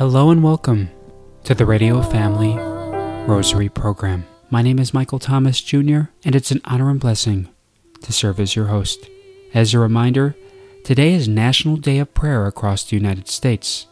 Hello 0.00 0.30
and 0.30 0.42
welcome 0.42 0.88
to 1.44 1.54
the 1.54 1.66
Radio 1.66 2.00
Family 2.00 2.56
Rosary 3.30 3.68
Program. 3.68 4.24
My 4.48 4.62
name 4.62 4.78
is 4.78 4.94
Michael 4.94 5.18
Thomas 5.18 5.60
Jr., 5.60 6.04
and 6.24 6.34
it's 6.34 6.50
an 6.50 6.62
honor 6.64 6.88
and 6.88 6.98
blessing 6.98 7.50
to 8.00 8.10
serve 8.10 8.40
as 8.40 8.56
your 8.56 8.68
host. 8.68 9.10
As 9.52 9.74
a 9.74 9.78
reminder, 9.78 10.34
today 10.84 11.12
is 11.12 11.28
National 11.28 11.76
Day 11.76 11.98
of 11.98 12.14
Prayer 12.14 12.46
across 12.46 12.82
the 12.82 12.96
United 12.96 13.28
States, 13.28 13.88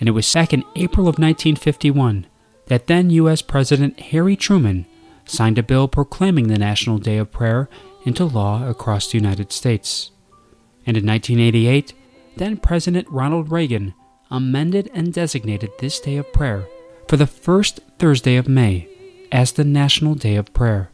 and 0.00 0.08
it 0.08 0.12
was 0.12 0.32
back 0.32 0.54
in 0.54 0.64
April 0.74 1.06
of 1.06 1.18
1951 1.18 2.26
that 2.68 2.86
then 2.86 3.10
U.S. 3.10 3.42
President 3.42 4.00
Harry 4.00 4.36
Truman 4.36 4.86
signed 5.26 5.58
a 5.58 5.62
bill 5.62 5.86
proclaiming 5.86 6.48
the 6.48 6.58
National 6.58 6.96
Day 6.96 7.18
of 7.18 7.30
Prayer 7.30 7.68
into 8.06 8.24
law 8.24 8.66
across 8.66 9.10
the 9.10 9.18
United 9.18 9.52
States. 9.52 10.12
And 10.86 10.96
in 10.96 11.04
1988, 11.04 11.92
then 12.38 12.56
President 12.56 13.06
Ronald 13.10 13.52
Reagan 13.52 13.92
amended 14.30 14.90
and 14.92 15.12
designated 15.12 15.70
this 15.78 16.00
day 16.00 16.16
of 16.16 16.32
prayer 16.32 16.66
for 17.08 17.16
the 17.16 17.26
first 17.26 17.80
Thursday 17.98 18.36
of 18.36 18.48
May 18.48 18.88
as 19.30 19.52
the 19.52 19.64
National 19.64 20.14
Day 20.14 20.36
of 20.36 20.52
Prayer. 20.52 20.90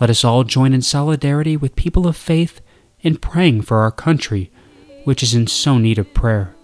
Let 0.00 0.10
us 0.10 0.24
all 0.24 0.44
join 0.44 0.72
in 0.72 0.82
solidarity 0.82 1.56
with 1.56 1.76
people 1.76 2.06
of 2.06 2.16
faith 2.16 2.60
in 3.00 3.16
praying 3.16 3.62
for 3.62 3.78
our 3.78 3.90
country, 3.90 4.50
which 5.04 5.22
is 5.22 5.34
in 5.34 5.46
so 5.46 5.78
need 5.78 5.98
of 5.98 6.14
prayer. 6.14 6.54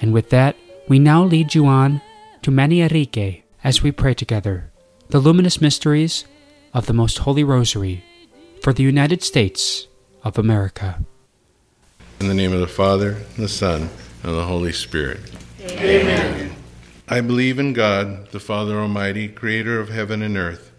And 0.00 0.12
with 0.12 0.30
that, 0.30 0.56
we 0.88 0.98
now 0.98 1.22
lead 1.22 1.54
you 1.54 1.66
on 1.66 2.02
to 2.42 2.50
Maniarique 2.50 3.42
as 3.62 3.82
we 3.82 3.92
pray 3.92 4.14
together 4.14 4.70
the 5.08 5.18
luminous 5.18 5.60
mysteries 5.60 6.24
of 6.72 6.86
the 6.86 6.92
Most 6.92 7.18
Holy 7.18 7.44
Rosary 7.44 8.02
for 8.62 8.72
the 8.72 8.82
United 8.82 9.22
States 9.22 9.86
of 10.24 10.38
America. 10.38 10.98
In 12.20 12.28
the 12.28 12.34
name 12.34 12.52
of 12.52 12.60
the 12.60 12.66
Father, 12.66 13.12
and 13.36 13.44
the 13.44 13.48
Son, 13.48 13.90
and 14.22 14.34
the 14.34 14.44
Holy 14.44 14.72
Spirit. 14.72 15.20
Amen. 15.64 16.54
I 17.08 17.22
believe 17.22 17.58
in 17.58 17.72
God, 17.72 18.30
the 18.32 18.40
Father 18.40 18.78
Almighty, 18.78 19.28
creator 19.28 19.80
of 19.80 19.88
heaven 19.88 20.20
and 20.20 20.36
earth, 20.36 20.72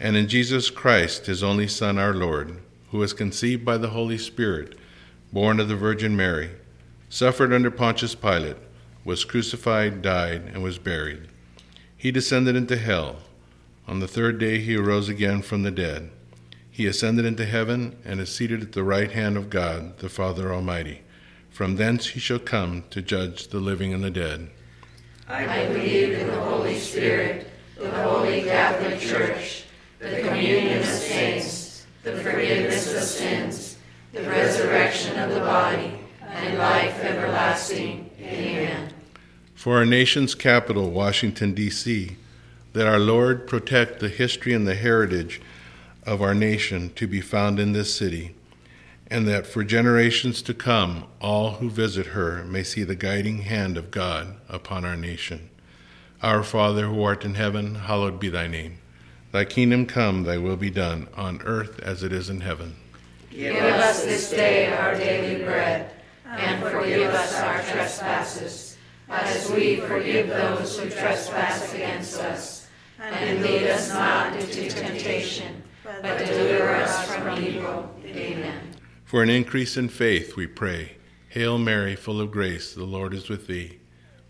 and 0.00 0.16
in 0.16 0.28
Jesus 0.28 0.70
Christ, 0.70 1.26
his 1.26 1.42
only 1.42 1.68
Son, 1.68 1.98
our 1.98 2.12
Lord, 2.12 2.58
who 2.90 2.98
was 2.98 3.12
conceived 3.12 3.64
by 3.64 3.76
the 3.76 3.90
Holy 3.90 4.18
Spirit, 4.18 4.76
born 5.32 5.60
of 5.60 5.68
the 5.68 5.76
Virgin 5.76 6.16
Mary, 6.16 6.50
suffered 7.08 7.52
under 7.52 7.70
Pontius 7.70 8.16
Pilate, 8.16 8.56
was 9.04 9.24
crucified, 9.24 10.02
died, 10.02 10.50
and 10.52 10.64
was 10.64 10.78
buried. 10.78 11.28
He 11.96 12.10
descended 12.10 12.56
into 12.56 12.76
hell. 12.76 13.18
On 13.86 14.00
the 14.00 14.08
third 14.08 14.38
day 14.38 14.58
he 14.58 14.76
arose 14.76 15.08
again 15.08 15.42
from 15.42 15.62
the 15.62 15.70
dead. 15.70 16.10
He 16.68 16.86
ascended 16.86 17.24
into 17.24 17.44
heaven 17.44 17.96
and 18.04 18.18
is 18.18 18.34
seated 18.34 18.62
at 18.62 18.72
the 18.72 18.82
right 18.82 19.12
hand 19.12 19.36
of 19.36 19.48
God, 19.48 19.98
the 19.98 20.08
Father 20.08 20.52
Almighty. 20.52 21.02
From 21.54 21.76
thence 21.76 22.08
he 22.08 22.18
shall 22.18 22.40
come 22.40 22.82
to 22.90 23.00
judge 23.00 23.46
the 23.46 23.60
living 23.60 23.94
and 23.94 24.02
the 24.02 24.10
dead. 24.10 24.50
I 25.28 25.66
believe 25.68 26.10
in 26.10 26.26
the 26.26 26.40
Holy 26.40 26.76
Spirit, 26.80 27.48
the 27.78 27.92
Holy 27.92 28.42
Catholic 28.42 28.98
Church, 28.98 29.62
the 30.00 30.20
communion 30.22 30.80
of 30.80 30.84
saints, 30.84 31.86
the 32.02 32.16
forgiveness 32.16 32.92
of 32.92 33.04
sins, 33.04 33.78
the 34.12 34.24
resurrection 34.24 35.16
of 35.16 35.30
the 35.30 35.38
body, 35.38 35.92
and 36.22 36.58
life 36.58 36.98
everlasting. 36.98 38.10
Amen. 38.20 38.92
For 39.54 39.76
our 39.76 39.86
nation's 39.86 40.34
capital, 40.34 40.90
Washington, 40.90 41.54
D.C., 41.54 42.16
that 42.72 42.88
our 42.88 42.98
Lord 42.98 43.46
protect 43.46 44.00
the 44.00 44.08
history 44.08 44.54
and 44.54 44.66
the 44.66 44.74
heritage 44.74 45.40
of 46.04 46.20
our 46.20 46.34
nation 46.34 46.92
to 46.96 47.06
be 47.06 47.20
found 47.20 47.60
in 47.60 47.74
this 47.74 47.94
city 47.94 48.34
and 49.14 49.28
that 49.28 49.46
for 49.46 49.62
generations 49.62 50.42
to 50.42 50.52
come, 50.52 51.04
all 51.20 51.52
who 51.52 51.70
visit 51.70 52.06
her 52.06 52.42
may 52.42 52.64
see 52.64 52.82
the 52.82 52.96
guiding 52.96 53.42
hand 53.42 53.78
of 53.78 53.92
God 53.92 54.34
upon 54.48 54.84
our 54.84 54.96
nation. 54.96 55.50
Our 56.20 56.42
Father, 56.42 56.88
who 56.88 57.00
art 57.00 57.24
in 57.24 57.34
heaven, 57.34 57.76
hallowed 57.76 58.18
be 58.18 58.28
thy 58.28 58.48
name. 58.48 58.78
Thy 59.30 59.44
kingdom 59.44 59.86
come, 59.86 60.24
thy 60.24 60.38
will 60.38 60.56
be 60.56 60.68
done, 60.68 61.06
on 61.14 61.40
earth 61.42 61.78
as 61.78 62.02
it 62.02 62.12
is 62.12 62.28
in 62.28 62.40
heaven. 62.40 62.74
Give 63.30 63.54
us 63.54 64.04
this 64.04 64.30
day 64.30 64.72
our 64.72 64.96
daily 64.96 65.44
bread, 65.44 65.92
and 66.26 66.60
forgive 66.64 67.14
us 67.14 67.38
our 67.38 67.62
trespasses, 67.62 68.76
as 69.08 69.48
we 69.48 69.76
forgive 69.76 70.26
those 70.26 70.76
who 70.76 70.90
trespass 70.90 71.72
against 71.72 72.18
us. 72.18 72.66
And 72.98 73.42
lead 73.42 73.68
us 73.68 73.90
not 73.90 74.34
into 74.34 74.68
temptation, 74.68 75.62
but 75.84 76.18
deliver 76.18 76.70
us 76.70 77.14
from 77.14 77.38
evil. 77.38 77.94
Amen. 78.04 78.73
For 79.04 79.22
an 79.22 79.28
increase 79.28 79.76
in 79.76 79.90
faith, 79.90 80.34
we 80.34 80.46
pray. 80.46 80.96
Hail 81.28 81.58
Mary, 81.58 81.94
full 81.94 82.20
of 82.22 82.30
grace, 82.30 82.72
the 82.72 82.84
Lord 82.84 83.12
is 83.12 83.28
with 83.28 83.46
thee. 83.46 83.78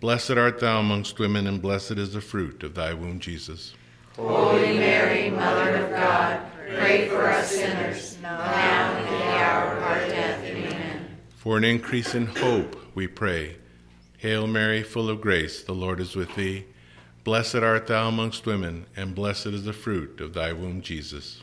Blessed 0.00 0.32
art 0.32 0.58
thou 0.58 0.80
amongst 0.80 1.18
women, 1.18 1.46
and 1.46 1.62
blessed 1.62 1.92
is 1.92 2.12
the 2.12 2.20
fruit 2.20 2.64
of 2.64 2.74
thy 2.74 2.92
womb, 2.92 3.20
Jesus. 3.20 3.74
Holy 4.16 4.76
Mary, 4.78 5.30
Mother 5.30 5.76
of 5.76 5.90
God, 5.90 6.40
pray 6.76 7.08
for 7.08 7.22
us 7.28 7.52
sinners, 7.52 8.18
now 8.20 8.40
and 8.40 9.06
in 9.06 9.12
the 9.12 9.24
hour 9.36 9.76
of 9.76 9.82
our 9.82 10.08
death. 10.08 10.44
Amen. 10.44 11.18
For 11.36 11.56
an 11.56 11.64
increase 11.64 12.14
in 12.14 12.26
hope, 12.26 12.76
we 12.96 13.06
pray. 13.06 13.56
Hail 14.18 14.46
Mary, 14.48 14.82
full 14.82 15.08
of 15.08 15.20
grace, 15.20 15.62
the 15.62 15.72
Lord 15.72 16.00
is 16.00 16.16
with 16.16 16.34
thee. 16.34 16.64
Blessed 17.22 17.56
art 17.56 17.86
thou 17.86 18.08
amongst 18.08 18.44
women, 18.44 18.86
and 18.96 19.14
blessed 19.14 19.46
is 19.46 19.64
the 19.64 19.72
fruit 19.72 20.20
of 20.20 20.34
thy 20.34 20.52
womb, 20.52 20.82
Jesus. 20.82 21.42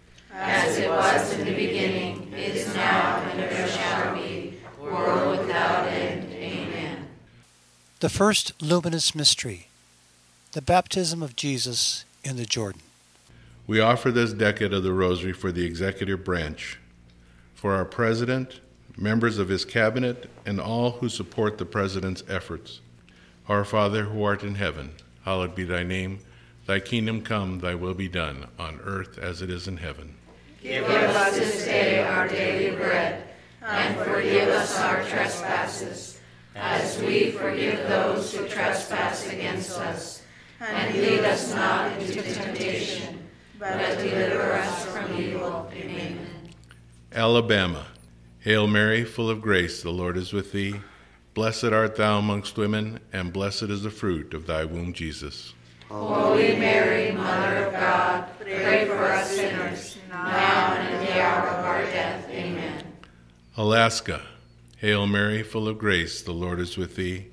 as 0.33 0.77
it 0.77 0.89
was 0.89 1.33
in 1.33 1.45
the 1.45 1.55
beginning, 1.55 2.31
is 2.33 2.73
now, 2.75 3.17
and 3.31 3.39
ever 3.41 3.67
shall 3.67 4.15
be, 4.15 4.53
world 4.79 5.39
without 5.39 5.87
end. 5.87 6.31
Amen. 6.33 7.07
The 7.99 8.09
first 8.09 8.53
luminous 8.61 9.13
mystery, 9.13 9.67
the 10.53 10.61
baptism 10.61 11.21
of 11.21 11.35
Jesus 11.35 12.05
in 12.23 12.37
the 12.37 12.45
Jordan. 12.45 12.81
We 13.67 13.79
offer 13.79 14.11
this 14.11 14.33
decade 14.33 14.73
of 14.73 14.83
the 14.83 14.93
Rosary 14.93 15.33
for 15.33 15.51
the 15.51 15.65
executive 15.65 16.23
branch, 16.23 16.79
for 17.53 17.73
our 17.73 17.85
President, 17.85 18.59
members 18.97 19.37
of 19.37 19.49
his 19.49 19.65
cabinet, 19.65 20.29
and 20.45 20.59
all 20.59 20.91
who 20.91 21.09
support 21.09 21.57
the 21.57 21.65
President's 21.65 22.23
efforts. 22.27 22.81
Our 23.47 23.63
Father, 23.63 24.05
who 24.05 24.23
art 24.23 24.43
in 24.43 24.55
heaven, 24.55 24.91
hallowed 25.23 25.55
be 25.55 25.63
thy 25.63 25.83
name. 25.83 26.19
Thy 26.65 26.79
kingdom 26.79 27.21
come, 27.21 27.59
thy 27.59 27.75
will 27.75 27.93
be 27.93 28.07
done, 28.07 28.47
on 28.57 28.79
earth 28.83 29.17
as 29.17 29.41
it 29.41 29.49
is 29.49 29.67
in 29.67 29.77
heaven. 29.77 30.15
Give 30.61 30.83
us 30.83 31.35
this 31.35 31.65
day 31.65 32.03
our 32.03 32.27
daily 32.27 32.75
bread, 32.75 33.23
and 33.63 33.97
forgive 33.97 34.49
us 34.49 34.79
our 34.79 35.03
trespasses, 35.05 36.19
as 36.55 37.01
we 37.01 37.31
forgive 37.31 37.89
those 37.89 38.31
who 38.33 38.47
trespass 38.47 39.27
against 39.27 39.79
us. 39.79 40.21
And 40.59 40.93
lead 40.93 41.21
us 41.21 41.51
not 41.55 41.99
into 41.99 42.21
temptation, 42.21 43.27
but 43.57 43.97
deliver 43.97 44.53
us 44.53 44.85
from 44.85 45.19
evil. 45.19 45.67
Amen. 45.73 46.27
Alabama. 47.11 47.87
Hail 48.41 48.67
Mary, 48.67 49.03
full 49.03 49.31
of 49.31 49.41
grace, 49.41 49.81
the 49.81 49.91
Lord 49.91 50.15
is 50.15 50.31
with 50.31 50.51
thee. 50.51 50.81
Blessed 51.33 51.65
art 51.65 51.95
thou 51.95 52.19
amongst 52.19 52.57
women, 52.57 52.99
and 53.11 53.33
blessed 53.33 53.63
is 53.63 53.81
the 53.81 53.89
fruit 53.89 54.35
of 54.35 54.45
thy 54.45 54.65
womb, 54.65 54.93
Jesus. 54.93 55.55
Holy 55.91 56.55
Mary, 56.55 57.11
Mother 57.11 57.65
of 57.65 57.73
God, 57.73 58.25
pray 58.39 58.85
for 58.85 59.03
us 59.11 59.35
sinners, 59.35 59.97
now 60.09 60.73
and 60.75 60.95
in 60.95 61.05
the 61.05 61.21
hour 61.21 61.49
of 61.49 61.65
our 61.65 61.83
death. 61.83 62.29
Amen. 62.29 62.85
Alaska. 63.57 64.21
Hail 64.77 65.05
Mary, 65.05 65.43
full 65.43 65.67
of 65.67 65.77
grace, 65.77 66.21
the 66.21 66.31
Lord 66.31 66.61
is 66.61 66.77
with 66.77 66.95
thee. 66.95 67.25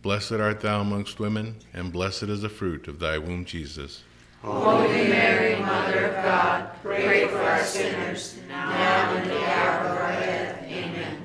Blessed 0.00 0.32
art 0.32 0.62
thou 0.62 0.80
amongst 0.80 1.20
women, 1.20 1.56
and 1.74 1.92
blessed 1.92 2.24
is 2.24 2.40
the 2.40 2.48
fruit 2.48 2.88
of 2.88 3.00
thy 3.00 3.18
womb, 3.18 3.44
Jesus. 3.44 4.02
Holy 4.40 5.08
Mary, 5.08 5.60
Mother 5.60 6.06
of 6.06 6.24
God, 6.24 6.70
pray 6.82 7.28
for 7.28 7.42
us 7.42 7.74
sinners, 7.74 8.38
now 8.48 9.10
and 9.10 9.24
in 9.24 9.28
the 9.28 9.44
hour 9.44 9.88
of 9.88 9.98
our 9.98 10.12
death. 10.20 10.62
Amen. 10.64 11.22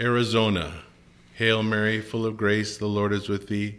Arizona. 0.00 0.82
Hail 1.34 1.64
Mary, 1.64 2.00
full 2.00 2.24
of 2.24 2.36
grace, 2.36 2.78
the 2.78 2.86
Lord 2.86 3.12
is 3.12 3.28
with 3.28 3.48
thee. 3.48 3.78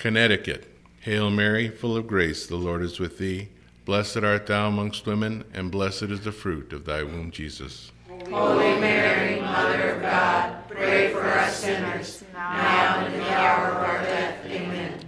Connecticut, 0.00 0.66
Hail 1.00 1.28
Mary, 1.28 1.68
full 1.68 1.94
of 1.94 2.06
grace, 2.06 2.46
the 2.46 2.56
Lord 2.56 2.80
is 2.80 2.98
with 2.98 3.18
thee. 3.18 3.50
Blessed 3.84 4.24
art 4.24 4.46
thou 4.46 4.68
amongst 4.68 5.04
women, 5.04 5.44
and 5.52 5.70
blessed 5.70 6.04
is 6.04 6.22
the 6.22 6.32
fruit 6.32 6.72
of 6.72 6.86
thy 6.86 7.02
womb, 7.02 7.30
Jesus. 7.30 7.92
Holy 8.08 8.80
Mary, 8.80 9.42
Mother 9.42 9.96
of 9.96 10.00
God, 10.00 10.66
pray 10.70 11.12
for 11.12 11.20
us 11.20 11.54
sinners, 11.58 12.24
now 12.32 13.00
and 13.00 13.14
at 13.14 13.20
the 13.20 13.30
hour 13.30 13.66
of 13.72 13.76
our 13.76 14.02
death. 14.04 14.46
Amen. 14.46 15.00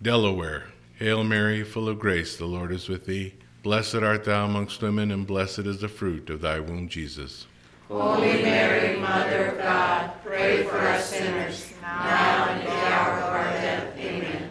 Delaware, 0.00 0.68
Hail 0.98 1.24
Mary, 1.24 1.62
full 1.62 1.86
of 1.86 1.98
grace, 1.98 2.38
the 2.38 2.46
Lord 2.46 2.72
is 2.72 2.88
with 2.88 3.04
thee. 3.04 3.34
Blessed 3.62 3.96
art 3.96 4.24
thou 4.24 4.46
amongst 4.46 4.80
women, 4.80 5.10
and 5.10 5.26
blessed 5.26 5.66
is 5.66 5.82
the 5.82 5.88
fruit 5.88 6.30
of 6.30 6.40
thy 6.40 6.58
womb, 6.58 6.88
Jesus. 6.88 7.46
Holy 7.88 8.42
Mary, 8.42 8.98
Mother 8.98 9.48
of 9.48 9.58
God, 9.58 10.10
pray 10.24 10.64
for 10.64 10.78
us 10.78 11.10
sinners, 11.10 11.70
now 11.82 12.48
and 12.48 12.62
at 12.62 12.66
the 12.66 12.86
hour 12.86 13.18
of 13.18 13.32
our 13.34 13.52
death. 13.52 13.98
Amen. 13.98 14.50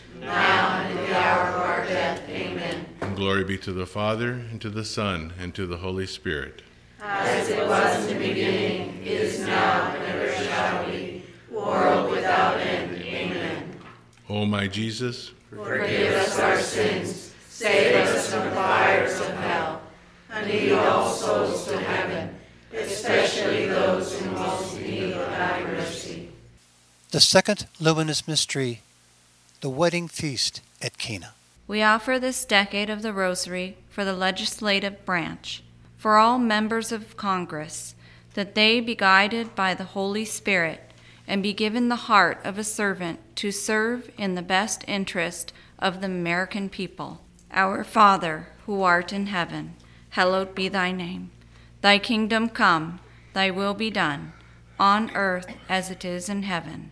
now 0.21 0.81
and 0.81 0.99
at 0.99 1.07
the 1.07 1.15
hour 1.17 1.47
of 1.49 1.55
our 1.55 1.85
death. 1.85 2.29
Amen. 2.29 2.85
And 3.01 3.15
glory 3.15 3.43
be 3.43 3.57
to 3.59 3.73
the 3.73 3.85
Father, 3.85 4.31
and 4.31 4.61
to 4.61 4.69
the 4.69 4.85
Son, 4.85 5.33
and 5.39 5.53
to 5.55 5.65
the 5.65 5.77
Holy 5.77 6.07
Spirit. 6.07 6.61
As 7.01 7.49
it 7.49 7.67
was 7.67 8.07
in 8.07 8.17
the 8.17 8.27
beginning, 8.27 9.03
is 9.03 9.39
now, 9.39 9.93
and 9.93 10.03
ever 10.03 10.43
shall 10.43 10.85
be, 10.85 11.23
world 11.49 12.11
without 12.11 12.57
end. 12.57 13.01
Amen. 13.01 13.75
O 14.29 14.45
my 14.45 14.67
Jesus, 14.67 15.31
Forgive 15.51 16.13
us 16.13 16.39
our 16.39 16.57
sins, 16.59 17.33
save 17.49 17.95
us 17.95 18.31
from 18.31 18.45
the 18.45 18.51
fires 18.51 19.19
of 19.19 19.27
hell, 19.35 19.81
and 20.29 20.47
lead 20.47 20.71
all 20.71 21.09
souls 21.09 21.67
to 21.67 21.77
heaven, 21.77 22.33
especially 22.73 23.65
those 23.65 24.21
in 24.21 24.33
most 24.33 24.79
need 24.79 25.11
of 25.11 25.29
thy 25.29 25.63
mercy. 25.65 26.29
The 27.11 27.19
second 27.19 27.67
luminous 27.81 28.29
mystery, 28.29 28.79
the 29.61 29.69
wedding 29.69 30.07
feast 30.07 30.59
at 30.81 30.97
Cana. 30.97 31.35
We 31.67 31.83
offer 31.83 32.17
this 32.17 32.45
decade 32.45 32.89
of 32.89 33.03
the 33.03 33.13
Rosary 33.13 33.77
for 33.91 34.03
the 34.03 34.13
legislative 34.13 35.05
branch, 35.05 35.63
for 35.97 36.17
all 36.17 36.39
members 36.39 36.91
of 36.91 37.15
Congress, 37.15 37.93
that 38.33 38.55
they 38.55 38.79
be 38.79 38.95
guided 38.95 39.53
by 39.53 39.75
the 39.75 39.83
Holy 39.83 40.25
Spirit 40.25 40.81
and 41.27 41.43
be 41.43 41.53
given 41.53 41.89
the 41.89 42.07
heart 42.07 42.39
of 42.43 42.57
a 42.57 42.63
servant 42.63 43.19
to 43.35 43.51
serve 43.51 44.09
in 44.17 44.33
the 44.33 44.41
best 44.41 44.83
interest 44.87 45.53
of 45.77 46.01
the 46.01 46.07
American 46.07 46.67
people. 46.67 47.21
Our 47.51 47.83
Father, 47.83 48.47
who 48.65 48.81
art 48.81 49.13
in 49.13 49.27
heaven, 49.27 49.75
hallowed 50.09 50.55
be 50.55 50.69
thy 50.69 50.91
name. 50.91 51.29
Thy 51.81 51.99
kingdom 51.99 52.49
come, 52.49 52.99
thy 53.33 53.51
will 53.51 53.75
be 53.75 53.91
done, 53.91 54.33
on 54.79 55.11
earth 55.11 55.53
as 55.69 55.91
it 55.91 56.03
is 56.03 56.29
in 56.29 56.43
heaven. 56.43 56.91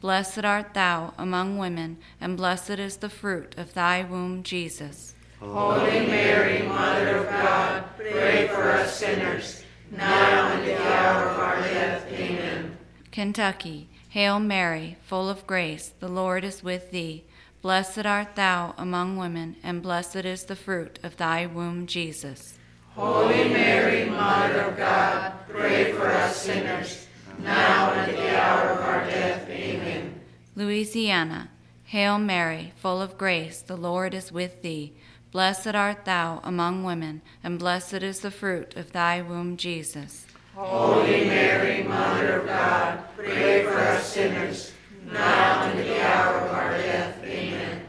Blessed 0.00 0.44
art 0.44 0.74
thou 0.74 1.12
among 1.18 1.58
women, 1.58 1.98
and 2.20 2.36
blessed 2.36 2.78
is 2.78 2.98
the 2.98 3.10
fruit 3.10 3.54
of 3.58 3.74
thy 3.74 4.04
womb, 4.04 4.44
Jesus. 4.44 5.16
Holy 5.40 6.06
Mary, 6.06 6.62
Mother 6.62 7.16
of 7.16 7.28
God, 7.28 7.84
pray 7.96 8.46
for 8.46 8.70
us 8.70 8.96
sinners, 8.96 9.64
now 9.90 10.52
and 10.52 10.60
at 10.60 10.66
the 10.66 10.94
hour 10.94 11.28
of 11.28 11.38
our 11.40 11.60
death. 11.62 12.06
Amen. 12.12 12.78
Kentucky, 13.10 13.88
Hail 14.08 14.38
Mary, 14.38 14.96
full 15.02 15.28
of 15.28 15.46
grace, 15.48 15.92
the 15.98 16.08
Lord 16.08 16.44
is 16.44 16.62
with 16.62 16.92
thee. 16.92 17.24
Blessed 17.60 18.06
art 18.06 18.36
thou 18.36 18.74
among 18.78 19.16
women, 19.16 19.56
and 19.64 19.82
blessed 19.82 20.24
is 20.24 20.44
the 20.44 20.54
fruit 20.54 21.00
of 21.02 21.16
thy 21.16 21.44
womb, 21.44 21.88
Jesus. 21.88 22.56
Holy 22.94 23.48
Mary, 23.48 24.08
Mother 24.08 24.60
of 24.60 24.76
God, 24.76 25.32
pray 25.48 25.92
for 25.92 26.06
us 26.08 26.36
sinners, 26.36 27.07
now 27.40 27.92
and 27.92 28.10
at 28.10 28.16
the 28.16 28.38
hour 28.38 28.70
of 28.70 28.80
our 28.80 29.04
death. 29.06 29.48
Amen. 29.48 30.20
Louisiana, 30.56 31.50
Hail 31.84 32.18
Mary, 32.18 32.72
full 32.76 33.00
of 33.00 33.16
grace, 33.16 33.62
the 33.62 33.76
Lord 33.76 34.12
is 34.14 34.30
with 34.30 34.62
thee. 34.62 34.92
Blessed 35.30 35.74
art 35.74 36.04
thou 36.04 36.40
among 36.42 36.84
women, 36.84 37.22
and 37.44 37.58
blessed 37.58 38.02
is 38.02 38.20
the 38.20 38.30
fruit 38.30 38.74
of 38.76 38.92
thy 38.92 39.20
womb, 39.20 39.56
Jesus. 39.56 40.26
Holy 40.54 41.24
Mary, 41.26 41.82
Mother 41.82 42.40
of 42.40 42.46
God, 42.46 43.04
pray 43.16 43.62
for 43.62 43.78
us 43.78 44.06
sinners, 44.06 44.72
now 45.06 45.62
and 45.62 45.78
at 45.78 45.86
the 45.86 46.02
hour 46.02 46.38
of 46.38 46.50
our 46.50 46.70
death. 46.72 47.22
Amen. 47.22 47.82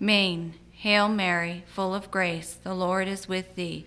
Maine, 0.00 0.54
Hail 0.70 1.08
Mary, 1.08 1.64
full 1.66 1.94
of 1.94 2.10
grace, 2.10 2.54
the 2.62 2.74
Lord 2.74 3.08
is 3.08 3.28
with 3.28 3.54
thee. 3.56 3.86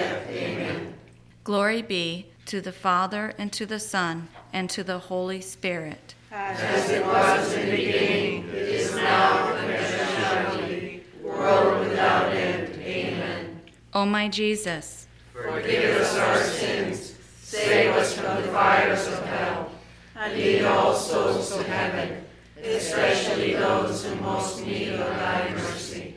Amen. 1.41 1.55
Glory 1.55 1.81
be 1.81 2.27
to 2.45 2.61
the 2.61 2.71
Father, 2.71 3.33
and 3.37 3.51
to 3.53 3.65
the 3.65 3.79
Son, 3.79 4.27
and 4.53 4.69
to 4.69 4.83
the 4.83 4.99
Holy 4.99 5.41
Spirit. 5.41 6.15
As 6.31 6.89
it 6.89 7.05
was 7.05 7.53
in 7.53 7.65
the 7.65 7.77
beginning, 7.77 8.49
it 8.49 8.55
is 8.55 8.95
now, 8.95 9.53
and 9.55 9.71
ever 9.71 10.11
shall 10.11 10.67
be, 10.67 11.03
world 11.23 11.87
without 11.87 12.33
end. 12.33 12.75
Amen. 12.81 13.61
O 13.93 14.05
my 14.05 14.27
Jesus, 14.27 15.07
Forgive 15.33 16.01
us 16.01 16.15
our 16.17 16.37
sins, 16.43 17.15
save 17.41 17.95
us 17.95 18.13
from 18.13 18.41
the 18.41 18.47
fires 18.49 19.07
of 19.07 19.25
hell, 19.25 19.71
and 20.15 20.37
lead 20.37 20.65
all 20.65 20.93
souls 20.93 21.55
to 21.55 21.63
heaven, 21.63 22.23
especially 22.61 23.53
those 23.53 24.05
who 24.05 24.15
most 24.15 24.63
need 24.65 24.89
of 24.89 24.99
thy 24.99 25.49
mercy. 25.53 26.15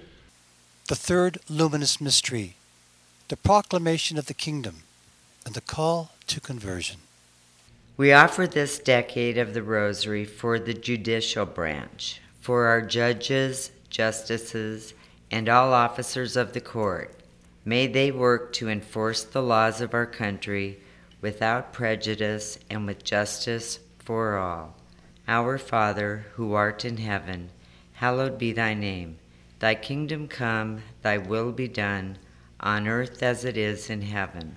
The 0.88 0.96
third 0.96 1.38
luminous 1.48 2.00
mystery, 2.00 2.56
the 3.28 3.36
proclamation 3.38 4.18
of 4.18 4.26
the 4.26 4.34
kingdom 4.34 4.82
and 5.44 5.54
the 5.54 5.60
call 5.60 6.12
to 6.26 6.40
conversion. 6.40 6.98
We 7.96 8.12
offer 8.12 8.46
this 8.46 8.78
decade 8.78 9.38
of 9.38 9.54
the 9.54 9.62
Rosary 9.62 10.24
for 10.24 10.58
the 10.58 10.74
judicial 10.74 11.46
branch, 11.46 12.20
for 12.40 12.66
our 12.66 12.82
judges, 12.82 13.70
justices, 13.88 14.94
and 15.30 15.48
all 15.48 15.72
officers 15.72 16.36
of 16.36 16.52
the 16.52 16.60
court. 16.60 17.14
May 17.64 17.86
they 17.86 18.10
work 18.10 18.52
to 18.54 18.68
enforce 18.68 19.22
the 19.22 19.42
laws 19.42 19.80
of 19.80 19.94
our 19.94 20.06
country 20.06 20.80
without 21.20 21.72
prejudice 21.72 22.58
and 22.68 22.86
with 22.86 23.04
justice 23.04 23.78
for 23.98 24.36
all. 24.36 24.74
Our 25.26 25.56
Father, 25.56 26.26
who 26.34 26.52
art 26.52 26.84
in 26.84 26.98
heaven, 26.98 27.48
hallowed 27.94 28.38
be 28.38 28.52
thy 28.52 28.74
name. 28.74 29.18
Thy 29.60 29.74
kingdom 29.74 30.28
come, 30.28 30.82
thy 31.00 31.16
will 31.16 31.52
be 31.52 31.68
done, 31.68 32.18
on 32.60 32.86
earth 32.86 33.22
as 33.22 33.44
it 33.44 33.56
is 33.56 33.88
in 33.88 34.02
heaven. 34.02 34.56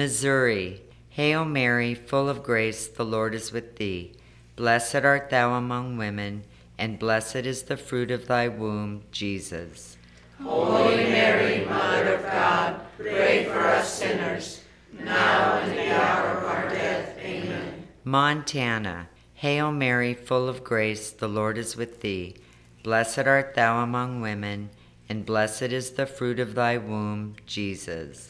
Missouri, 0.00 0.80
Hail 1.10 1.44
Mary, 1.44 1.94
full 1.94 2.30
of 2.30 2.42
grace, 2.42 2.86
the 2.86 3.04
Lord 3.04 3.34
is 3.34 3.52
with 3.52 3.76
thee. 3.76 4.16
Blessed 4.56 5.04
art 5.04 5.28
thou 5.28 5.52
among 5.52 5.98
women, 5.98 6.44
and 6.78 6.98
blessed 6.98 7.44
is 7.44 7.64
the 7.64 7.76
fruit 7.76 8.10
of 8.10 8.26
thy 8.26 8.48
womb, 8.48 9.02
Jesus. 9.12 9.98
Holy 10.42 11.04
Mary, 11.04 11.66
Mother 11.66 12.14
of 12.14 12.22
God, 12.22 12.80
pray 12.96 13.44
for 13.44 13.60
us 13.60 13.92
sinners, 13.92 14.62
now 14.98 15.58
and 15.58 15.72
at 15.72 15.76
the 15.76 15.94
hour 15.94 16.38
of 16.38 16.44
our 16.44 16.70
death. 16.70 17.18
Amen. 17.18 17.86
Montana, 18.02 19.10
Hail 19.34 19.70
Mary, 19.70 20.14
full 20.14 20.48
of 20.48 20.64
grace, 20.64 21.10
the 21.10 21.28
Lord 21.28 21.58
is 21.58 21.76
with 21.76 22.00
thee. 22.00 22.36
Blessed 22.82 23.26
art 23.26 23.54
thou 23.54 23.82
among 23.82 24.22
women, 24.22 24.70
and 25.10 25.26
blessed 25.26 25.64
is 25.64 25.90
the 25.90 26.06
fruit 26.06 26.40
of 26.40 26.54
thy 26.54 26.78
womb, 26.78 27.36
Jesus. 27.44 28.29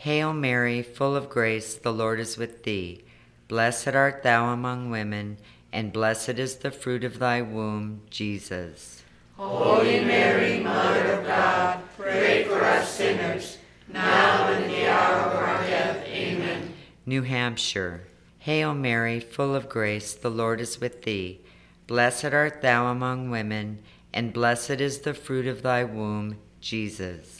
Hail 0.00 0.32
Mary, 0.32 0.80
full 0.80 1.14
of 1.14 1.28
grace, 1.28 1.74
the 1.74 1.92
Lord 1.92 2.20
is 2.20 2.38
with 2.38 2.62
thee. 2.62 3.02
Blessed 3.48 3.88
art 3.88 4.22
thou 4.22 4.46
among 4.46 4.88
women, 4.88 5.36
and 5.74 5.92
blessed 5.92 6.38
is 6.38 6.56
the 6.56 6.70
fruit 6.70 7.04
of 7.04 7.18
thy 7.18 7.42
womb, 7.42 8.00
Jesus. 8.08 9.02
Holy 9.36 10.02
Mary, 10.02 10.58
Mother 10.60 11.12
of 11.12 11.26
God, 11.26 11.82
pray 11.98 12.44
for 12.44 12.64
us 12.64 12.90
sinners, 12.90 13.58
now 13.92 14.48
and 14.48 14.64
at 14.64 14.70
the 14.70 14.88
hour 14.88 15.16
of 15.16 15.36
our 15.36 15.66
death. 15.66 16.06
Amen. 16.06 16.72
New 17.04 17.20
Hampshire, 17.20 18.04
Hail 18.38 18.72
Mary, 18.72 19.20
full 19.20 19.54
of 19.54 19.68
grace, 19.68 20.14
the 20.14 20.30
Lord 20.30 20.62
is 20.62 20.80
with 20.80 21.02
thee. 21.02 21.42
Blessed 21.86 22.32
art 22.32 22.62
thou 22.62 22.86
among 22.86 23.28
women, 23.28 23.80
and 24.14 24.32
blessed 24.32 24.80
is 24.80 25.00
the 25.00 25.12
fruit 25.12 25.46
of 25.46 25.60
thy 25.60 25.84
womb, 25.84 26.38
Jesus. 26.62 27.39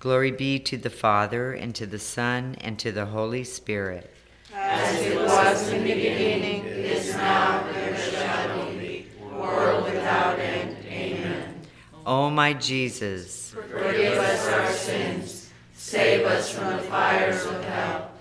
Glory 0.00 0.30
be 0.30 0.60
to 0.60 0.76
the 0.76 0.90
Father, 0.90 1.52
and 1.52 1.74
to 1.74 1.84
the 1.84 1.98
Son, 1.98 2.56
and 2.60 2.78
to 2.78 2.92
the 2.92 3.06
Holy 3.06 3.42
Spirit. 3.42 4.14
As 4.54 4.94
it 5.04 5.18
was 5.18 5.68
in 5.70 5.82
the 5.82 5.92
beginning, 5.92 6.64
is 6.66 7.12
now, 7.14 7.66
and 7.66 7.76
ever 7.76 8.00
shall 8.00 8.72
be, 8.74 9.08
world 9.20 9.86
without 9.86 10.38
end. 10.38 10.76
Amen. 10.86 11.60
O 12.06 12.30
my 12.30 12.52
Jesus, 12.52 13.50
Forgive 13.50 14.18
us 14.18 14.46
our 14.46 14.72
sins, 14.72 15.50
save 15.74 16.24
us 16.26 16.52
from 16.52 16.76
the 16.76 16.82
fires 16.84 17.44
of 17.46 17.64
hell, 17.64 18.12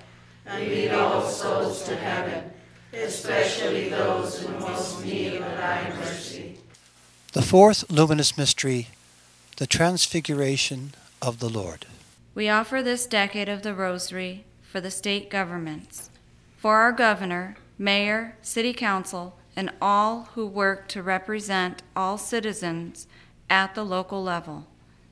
and 0.48 0.68
lead 0.68 0.90
all 0.94 1.28
souls 1.28 1.84
to 1.86 1.96
heaven, 1.96 2.52
especially 2.92 3.90
those 3.90 4.44
in 4.44 4.60
most 4.60 5.06
need 5.06 5.36
of 5.36 5.42
thy 5.42 5.94
mercy. 6.00 6.58
The 7.34 7.44
fourth 7.44 7.88
luminous 7.92 8.36
mystery, 8.36 8.88
the 9.58 9.68
Transfiguration 9.68 10.94
of 11.22 11.40
the 11.40 11.50
Lord. 11.50 11.86
We 12.36 12.50
offer 12.50 12.84
this 12.84 13.06
decade 13.06 13.50
of 13.50 13.64
the 13.64 13.74
Rosary 13.74 14.46
for 14.62 14.80
the 14.82 14.92
state 14.92 15.30
governments, 15.30 16.10
for 16.58 16.76
our 16.76 16.92
governor, 16.92 17.58
mayor, 17.78 18.38
city 18.42 18.74
council, 18.74 19.38
and 19.56 19.72
all 19.82 20.30
who 20.34 20.46
work 20.46 20.88
to 20.90 21.02
represent 21.02 21.82
all 21.96 22.18
citizens 22.18 23.08
at 23.50 23.74
the 23.74 23.84
local 23.84 24.22
level. 24.22 24.68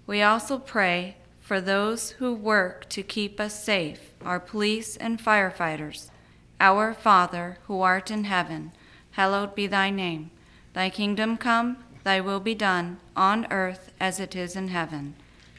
We 0.06 0.22
also 0.22 0.60
pray 0.60 1.18
for 1.42 1.60
those 1.60 2.12
who 2.12 2.34
work 2.34 2.88
to 2.90 3.02
keep 3.02 3.40
us 3.40 3.64
safe, 3.64 4.14
our 4.24 4.40
police 4.40 4.98
and 4.98 5.20
firefighters. 5.20 6.10
Our 6.60 6.94
Father, 6.94 7.58
who 7.68 7.82
art 7.82 8.12
in 8.12 8.26
heaven, 8.26 8.72
hallowed 9.12 9.56
be 9.56 9.68
thy 9.68 9.90
name. 9.90 10.32
Thy 10.74 10.90
kingdom 10.90 11.38
come, 11.38 11.78
thy 12.04 12.22
will 12.22 12.40
be 12.40 12.56
done, 12.56 13.00
on 13.16 13.48
earth 13.52 13.92
as 14.00 14.20
it 14.20 14.36
is 14.36 14.56
in 14.56 14.68
heaven. 14.68 15.16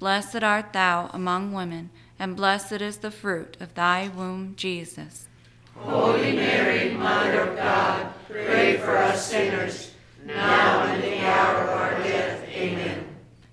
Blessed 0.00 0.42
art 0.42 0.72
thou 0.72 1.10
among 1.12 1.52
women, 1.52 1.90
and 2.18 2.34
blessed 2.34 2.80
is 2.80 2.96
the 2.96 3.10
fruit 3.10 3.58
of 3.60 3.74
thy 3.74 4.08
womb, 4.08 4.54
Jesus. 4.56 5.28
Holy 5.76 6.32
Mary, 6.32 6.94
Mother 6.94 7.40
of 7.42 7.56
God, 7.58 8.14
pray 8.26 8.78
for 8.78 8.96
us 8.96 9.26
sinners, 9.26 9.92
now 10.24 10.84
and 10.84 11.04
at 11.04 11.10
the 11.10 11.20
hour 11.26 11.64
of 11.64 11.68
our 11.68 12.02
death. 12.02 12.48
Amen. 12.48 13.04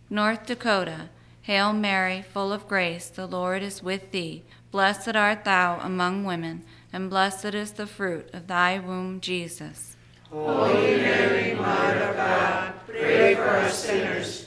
North 0.09 0.45
Dakota, 0.45 1.09
Hail 1.41 1.73
Mary, 1.73 2.21
full 2.21 2.53
of 2.53 2.65
grace, 2.65 3.09
the 3.09 3.27
Lord 3.27 3.61
is 3.61 3.83
with 3.83 4.11
thee. 4.11 4.43
Blessed 4.71 5.17
art 5.17 5.43
thou 5.43 5.81
among 5.81 6.23
women, 6.23 6.63
and 6.93 7.09
blessed 7.09 7.55
is 7.55 7.73
the 7.73 7.87
fruit 7.87 8.29
of 8.31 8.47
thy 8.47 8.79
womb, 8.79 9.19
Jesus. 9.19 9.97
Holy 10.31 10.95
Mary, 10.95 11.55
Mother 11.55 12.03
of 12.03 12.15
God, 12.15 12.73
pray 12.87 13.35
for 13.35 13.49
us 13.49 13.83
sinners, 13.83 14.46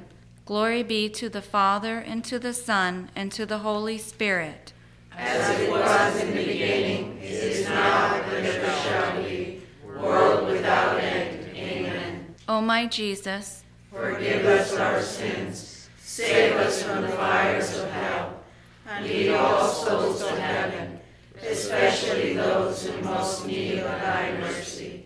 Glory 0.51 0.83
be 0.83 1.07
to 1.07 1.29
the 1.29 1.41
Father, 1.41 1.99
and 1.99 2.25
to 2.25 2.37
the 2.37 2.53
Son, 2.53 3.09
and 3.15 3.31
to 3.31 3.45
the 3.45 3.59
Holy 3.59 3.97
Spirit. 3.97 4.73
As 5.15 5.57
it 5.57 5.71
was 5.71 6.19
in 6.19 6.35
the 6.35 6.43
beginning, 6.43 7.19
is 7.21 7.65
now, 7.69 8.15
and 8.15 8.45
ever 8.45 8.81
shall 8.81 9.23
be, 9.23 9.61
world 9.87 10.49
without 10.49 10.99
end. 10.99 11.55
Amen. 11.55 12.35
O 12.49 12.59
my 12.59 12.85
Jesus, 12.85 13.63
Forgive 13.93 14.45
us 14.45 14.73
our 14.73 15.01
sins, 15.01 15.87
save 15.97 16.57
us 16.57 16.83
from 16.83 17.03
the 17.03 17.07
fires 17.07 17.77
of 17.77 17.89
hell, 17.89 18.43
and 18.89 19.05
lead 19.05 19.29
all 19.29 19.65
souls 19.65 20.19
to 20.19 20.35
heaven, 20.35 20.99
especially 21.41 22.33
those 22.33 22.87
in 22.87 23.05
most 23.05 23.47
need 23.47 23.79
of 23.79 24.01
thy 24.01 24.37
mercy. 24.37 25.05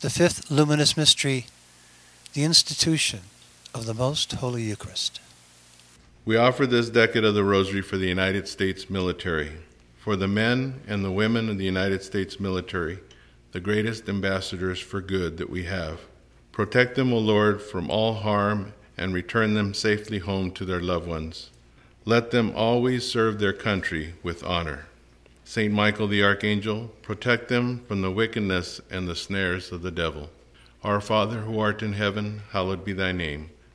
The 0.00 0.10
fifth 0.10 0.50
luminous 0.50 0.96
mystery, 0.96 1.46
the 2.32 2.42
institution 2.42 3.20
of 3.74 3.86
the 3.86 3.94
Most 3.94 4.32
Holy 4.32 4.62
Eucharist. 4.62 5.20
We 6.24 6.36
offer 6.36 6.66
this 6.66 6.90
decade 6.90 7.24
of 7.24 7.34
the 7.34 7.44
Rosary 7.44 7.82
for 7.82 7.96
the 7.96 8.08
United 8.08 8.48
States 8.48 8.90
military, 8.90 9.52
for 9.98 10.16
the 10.16 10.28
men 10.28 10.80
and 10.88 11.04
the 11.04 11.12
women 11.12 11.48
of 11.48 11.58
the 11.58 11.64
United 11.64 12.02
States 12.02 12.40
military, 12.40 12.98
the 13.52 13.60
greatest 13.60 14.08
ambassadors 14.08 14.80
for 14.80 15.00
good 15.00 15.36
that 15.36 15.50
we 15.50 15.64
have. 15.64 16.00
Protect 16.52 16.96
them, 16.96 17.12
O 17.12 17.18
Lord, 17.18 17.62
from 17.62 17.90
all 17.90 18.14
harm 18.14 18.74
and 18.96 19.14
return 19.14 19.54
them 19.54 19.72
safely 19.72 20.18
home 20.18 20.50
to 20.52 20.64
their 20.64 20.80
loved 20.80 21.06
ones. 21.06 21.50
Let 22.04 22.32
them 22.32 22.52
always 22.54 23.10
serve 23.10 23.38
their 23.38 23.52
country 23.52 24.14
with 24.22 24.44
honor. 24.44 24.86
Saint 25.44 25.72
Michael 25.72 26.08
the 26.08 26.22
Archangel, 26.22 26.90
protect 27.02 27.48
them 27.48 27.84
from 27.88 28.02
the 28.02 28.10
wickedness 28.10 28.80
and 28.90 29.08
the 29.08 29.16
snares 29.16 29.72
of 29.72 29.82
the 29.82 29.90
devil. 29.90 30.30
Our 30.82 31.00
Father 31.00 31.40
who 31.40 31.58
art 31.58 31.82
in 31.82 31.94
heaven, 31.94 32.42
hallowed 32.50 32.84
be 32.84 32.92
thy 32.92 33.12
name. 33.12 33.50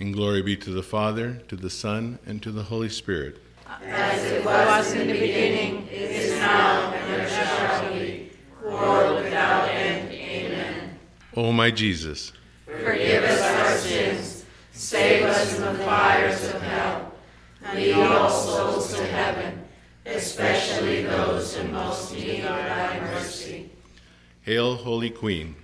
And 0.00 0.14
glory 0.14 0.40
be 0.40 0.56
to 0.56 0.70
the 0.70 0.82
Father, 0.82 1.42
to 1.48 1.56
the 1.56 1.68
Son, 1.68 2.18
and 2.24 2.42
to 2.42 2.50
the 2.50 2.62
Holy 2.62 2.88
Spirit. 2.88 3.36
As 3.84 4.24
it 4.24 4.42
was 4.42 4.94
in 4.94 5.08
the 5.08 5.12
beginning, 5.12 5.86
is 5.88 6.38
now, 6.38 6.90
and 6.90 7.20
ever 7.20 7.28
shall 7.28 7.92
be, 7.92 8.32
world 8.64 9.22
without 9.22 9.68
end. 9.68 10.10
Amen. 10.10 10.98
O 11.36 11.52
my 11.52 11.70
Jesus, 11.70 12.32
Forgive 12.64 13.24
us 13.24 13.42
our 13.42 13.76
sins, 13.76 14.44
save 14.72 15.24
us 15.24 15.56
from 15.56 15.76
the 15.76 15.84
fires 15.84 16.44
of 16.48 16.62
hell, 16.62 17.12
and 17.62 17.78
lead 17.78 17.92
all 17.92 18.30
souls 18.30 18.94
to 18.94 19.04
heaven, 19.04 19.62
especially 20.06 21.02
those 21.02 21.56
in 21.56 21.72
most 21.72 22.14
need 22.14 22.40
of 22.40 22.56
thy 22.56 23.00
mercy. 23.00 23.70
Hail, 24.40 24.76
Holy 24.76 25.10
Queen. 25.10 25.56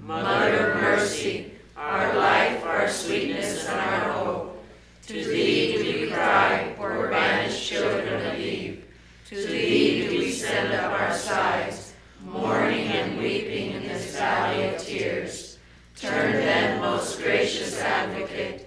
Mother 0.00 0.72
of 0.72 0.82
mercy, 0.82 1.53
our 1.76 2.14
life, 2.16 2.64
our 2.64 2.88
sweetness, 2.88 3.66
and 3.68 3.80
our 3.80 4.12
hope. 4.12 4.64
To 5.06 5.12
thee 5.12 5.72
do 5.76 6.00
we 6.00 6.10
cry, 6.10 6.74
poor 6.76 7.08
banished 7.10 7.66
children 7.66 8.26
of 8.26 8.38
Eve. 8.38 8.84
To 9.28 9.36
thee 9.36 10.08
do 10.08 10.18
we 10.18 10.30
send 10.30 10.72
up 10.72 10.92
our 10.92 11.12
sighs, 11.12 11.92
mourning 12.24 12.88
and 12.88 13.18
weeping 13.18 13.72
in 13.72 13.82
this 13.82 14.16
valley 14.16 14.64
of 14.68 14.78
tears. 14.78 15.58
Turn 15.96 16.32
then, 16.32 16.80
most 16.80 17.20
gracious 17.22 17.80
advocate, 17.80 18.63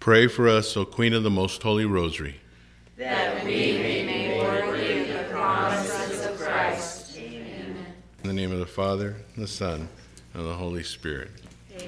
Pray 0.00 0.26
for 0.26 0.48
us, 0.48 0.76
O 0.76 0.84
Queen 0.84 1.12
of 1.12 1.22
the 1.22 1.30
Most 1.30 1.62
Holy 1.62 1.84
Rosary. 1.84 2.40
that 2.96 3.44
we 3.44 3.50
may 3.50 4.06
be 4.06 4.38
worthy 4.38 5.00
of 5.02 5.08
the 5.08 5.24
promises 5.30 6.24
of 6.24 6.38
Christ. 6.38 7.16
Amen. 7.18 7.76
In 8.22 8.28
the 8.28 8.32
name 8.32 8.50
of 8.50 8.58
the 8.58 8.66
Father, 8.66 9.16
and 9.34 9.44
the 9.44 9.48
Son, 9.48 9.88
and 10.34 10.46
the 10.46 10.54
Holy 10.54 10.82
Spirit. 10.82 11.30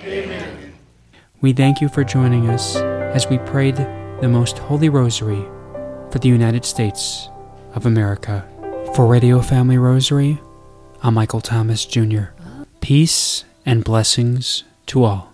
Amen. 0.03 0.75
We 1.41 1.53
thank 1.53 1.81
you 1.81 1.89
for 1.89 2.05
joining 2.05 2.49
us 2.49 2.77
as 2.77 3.27
we 3.29 3.39
prayed 3.39 3.77
the 3.77 4.29
Most 4.29 4.59
Holy 4.59 4.89
Rosary 4.89 5.45
for 6.11 6.19
the 6.19 6.29
United 6.29 6.65
States 6.65 7.29
of 7.75 7.87
America. 7.87 8.47
For 8.95 9.07
Radio 9.07 9.41
Family 9.41 9.79
Rosary, 9.79 10.39
I'm 11.03 11.15
Michael 11.15 11.41
Thomas 11.41 11.87
Jr. 11.87 12.25
Peace 12.81 13.45
and 13.65 13.83
blessings 13.85 14.59
to 14.59 14.73
to 14.89 15.05
all. 15.05 15.31